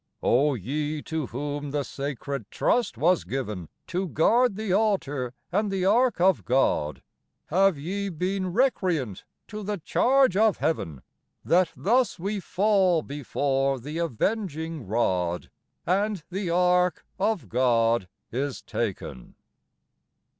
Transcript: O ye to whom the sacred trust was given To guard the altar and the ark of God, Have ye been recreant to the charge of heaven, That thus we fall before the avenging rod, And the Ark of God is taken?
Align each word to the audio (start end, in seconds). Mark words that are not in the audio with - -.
O 0.23 0.55
ye 0.55 1.03
to 1.03 1.27
whom 1.27 1.69
the 1.69 1.83
sacred 1.83 2.49
trust 2.49 2.97
was 2.97 3.23
given 3.23 3.69
To 3.85 4.07
guard 4.07 4.55
the 4.55 4.73
altar 4.73 5.35
and 5.51 5.69
the 5.69 5.85
ark 5.85 6.19
of 6.19 6.43
God, 6.43 7.03
Have 7.49 7.77
ye 7.77 8.09
been 8.09 8.51
recreant 8.51 9.25
to 9.47 9.61
the 9.61 9.77
charge 9.77 10.35
of 10.35 10.57
heaven, 10.57 11.03
That 11.45 11.69
thus 11.77 12.17
we 12.17 12.39
fall 12.39 13.03
before 13.03 13.79
the 13.79 13.99
avenging 13.99 14.87
rod, 14.87 15.51
And 15.85 16.23
the 16.31 16.49
Ark 16.49 17.05
of 17.19 17.47
God 17.47 18.07
is 18.31 18.63
taken? 18.63 19.35